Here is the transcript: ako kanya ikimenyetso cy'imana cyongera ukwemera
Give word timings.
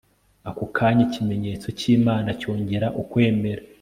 ako 0.49 0.63
kanya 0.75 1.01
ikimenyetso 1.07 1.67
cy'imana 1.79 2.29
cyongera 2.41 2.87
ukwemera 3.01 3.63